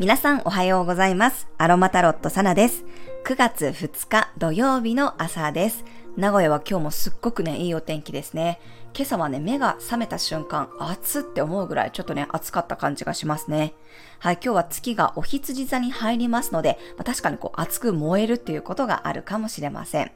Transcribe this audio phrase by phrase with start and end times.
[0.00, 1.46] 皆さんおはようございます。
[1.56, 2.84] アロマタロットサナです。
[3.24, 5.84] 9月2日土曜日の朝です。
[6.16, 8.60] 名古屋は今日もすっごくね、いいお天気ですね。
[8.92, 13.74] 今朝はね、目が覚めた瞬間、暑って思うぐらいちょっとね、暑かった感じがしますね。
[14.18, 20.10] はい、今日は月がお羊座に入りますので、まあ、確かにこう熱く燃えるっていうことがあるかもしれません。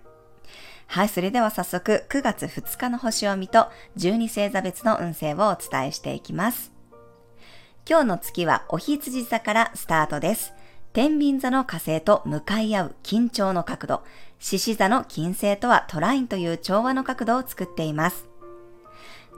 [0.87, 6.73] はい、それでは早速9月2日の星読みと12星座別の運勢をお伝えしていきます。
[7.89, 10.53] 今日の月はお羊座からスタートです。
[10.93, 14.03] 天秤座の火星と向かい合う緊張の角度、
[14.39, 18.27] 獅子座の金星とはトラインという調和の角度を作っています。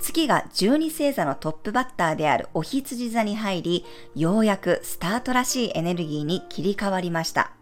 [0.00, 7.57] 月が12星座のトップバッターであるお羊座に入り、ようやくスタートらしいエネルギーに切り替わりました。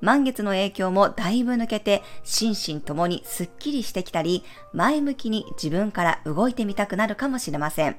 [0.00, 7.96] 満月の影響もだいぶ抜けて、心身ともにスッキリしてきたり、前向きに自分から動いてみたくなるかもしれません。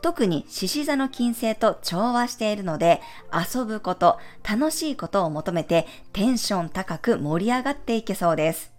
[0.00, 3.00] 特に獅子座の金星と調和しているので、
[3.32, 8.72] 遊ぶこと、楽しいことを求めてテンション高く盛り上がっていけそうです。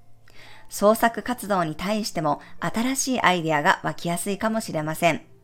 [0.70, 5.39] 創作活動に対しても新しいアイデアが湧きやすいかもしれません。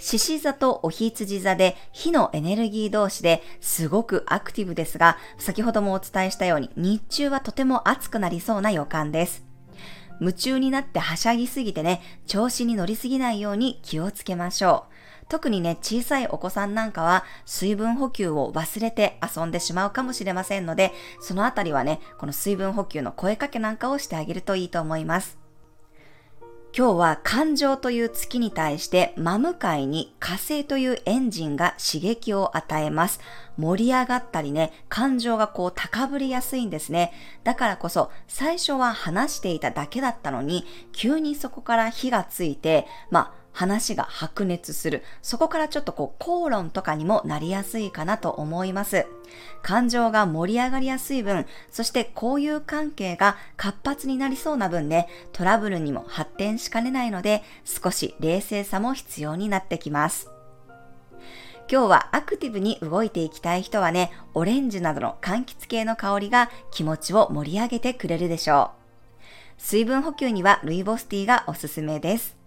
[0.00, 9.44] 獅子座とお羊座で火のエネルギー同士ですごくアクティブですが、先ほどもお伝えしたように日中はとても暑くなりそうな予感です。
[10.20, 15.26] 夢中になってはしゃぎすぎてね、調子に乗りすぎないように気をつけましょう。
[15.28, 25.39] 特にね、小さいお子さんなんかは水分補給を忘れて遊んでしまうかもしれませんので、そのあたりはね、この水分補給の声かけなんかをしてあげるといいと思います。
[26.72, 33.20] 今日は感情という月に対して真向かいに火星というエンジンが刺激を与えます。
[33.58, 37.12] 盛り上がったりね、感情がこう高ぶりやすいんですね。
[37.42, 45.02] だからこそ最初は話していただけだったのに、急にそこから火がついて、まあ話が白熱する。
[45.22, 49.06] そこからちょっとこう口論とかにもなりやすいかなと思います。
[49.62, 60.28] 感情が盛り上がりやすい分、そして交友関係が活発になりそうな分ね、トラブルにも発展しかねないので、少し冷静さも必要になってきます。
[61.70, 69.22] 今日はアクティブに動いていきたい人はね、オレンジなどの柑橘系の香りが気持ちを盛り上げてくれるでしょう。
[69.56, 72.39] 水分補給にはルイボスティーがおすすめです。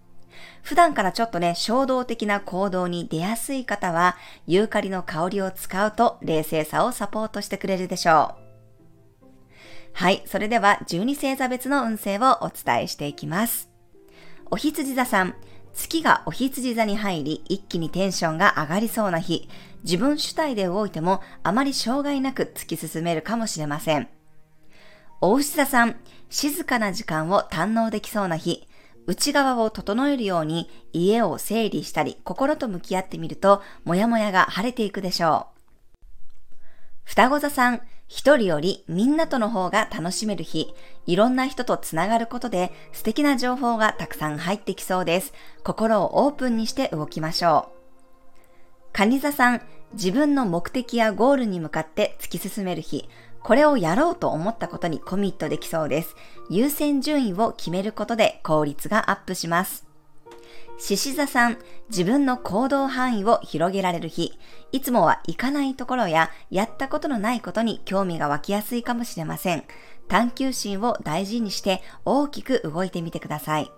[0.62, 8.44] 普段からちょっとね、衝動的な行動に出やすい方は、ユーカリの香りを使うと冷静さをサポートしてくれるでしょう。
[9.92, 13.70] はい、それでは12星座別の運勢をお伝えしていきます。
[14.50, 15.34] お羊座さん、
[15.72, 19.48] 月がお羊座に入り、一気にテンションが上がりそうな日、
[19.84, 24.08] 自分主体で動いてもあまり障害なく突き進めるかもしれません。
[25.20, 25.96] お牛座さん、
[26.28, 28.66] 静かな時間を堪能できそうな日、
[29.06, 35.54] 内側を整えるように家を整理したり心と向き合ってみると、もやもやが晴れていくでしょう。
[37.04, 40.74] 双子座さん、一人よりみんなとの方が楽しめる日、
[41.06, 45.32] いろんな人とつながることで素敵な情報がたくさん入ってきそうです。
[45.64, 47.74] 心をオープンにして動きましょう。
[48.92, 49.62] 蟹座さん、
[49.92, 53.08] 自分の目的やゴールに向かって突き進める日、
[53.44, 56.16] これをやろうと思ったことにコミットできそうです。
[56.48, 59.86] 優先順位を決めることで効率がアップします。
[60.78, 61.58] 獅子座さん、
[61.90, 64.38] 自分の行動範囲を広げられる日、
[64.72, 69.64] いつもは行かないところややったことのないことに興味が湧きやすいかもしれません。
[70.08, 73.70] 探求心を大事にして大きく動いてみてください。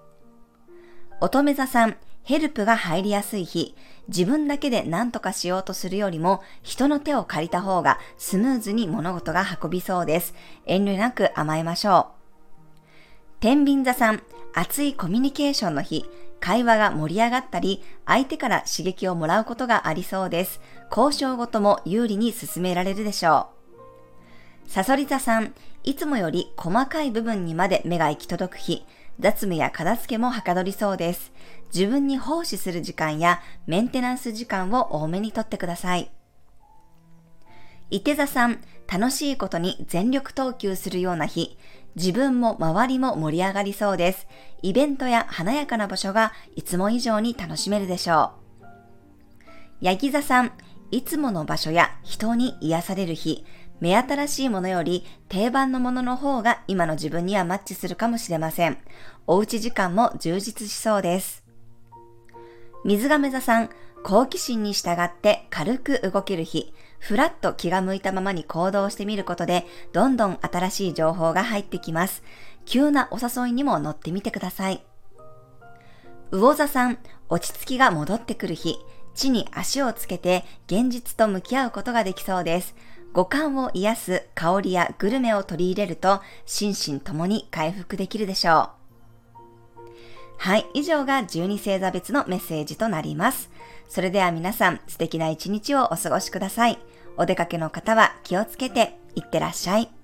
[1.20, 3.76] 乙女座さん、ヘルプが入りやすい日、
[4.08, 10.34] 自分だけで何とかしようとするよりも、人の手を借りた方がスムーズに物事が運びそうです。
[10.66, 13.38] 遠慮なく甘えましょう。
[13.38, 16.04] 天秤座さん、熱いコミュニケーションの日、
[16.40, 20.60] 会話が盛り上がったり、相手から刺激をもらうことがありそうです。
[20.90, 23.50] 交渉ごとも有利に進められるでしょ
[24.66, 24.68] う。
[24.68, 25.54] サソリ座さん、
[25.84, 28.84] いつもより細かい部分にまで目が行き届く日、
[29.18, 31.32] 雑務や片付けもはかどりそうです。
[31.74, 36.10] 自分に奉仕する時間やメンテナンス時間を多めにとってください。
[37.90, 38.60] 伊手座さん、
[38.92, 41.56] 楽しいことに全力投球するような日、
[41.94, 44.26] 自分も周りも盛り上がりそうです。
[44.62, 48.32] イベントや華やかな場所がいつも以上に楽しめるでしょ
[48.62, 48.64] う。
[49.80, 50.52] ヤギ座さん、
[50.90, 53.44] いつもの場所や人に癒される日、
[53.80, 58.78] 目新しいものより定番のものの方が今の自分にはマッチするかもしれません。
[59.26, 61.44] おうち時間も充実しそうです。
[62.84, 63.70] 水亀座さん、
[64.04, 72.22] 好奇心に従って軽く動ける日、ふらっと気が向いたままに行動してみることで、どんどん新しい情報が入ってきます。
[72.64, 74.84] 急なお誘いにも乗ってみてください。
[76.30, 78.76] 魚座さん、落ち着きが戻ってくる日、
[79.14, 82.76] 地に足をつけて現実と向き合うことができそうです。
[83.16, 88.72] 五感を癒す香りやグルメを取り入れると心身ともに回復できるでしょ
[89.74, 89.86] う。
[90.36, 93.50] はい、以上が12星座別のメッセージとなります。
[93.88, 96.78] それでは皆さん素敵な一日をお過ごしください。
[97.16, 99.95] お出かけの方は気をつけていってらっしゃい。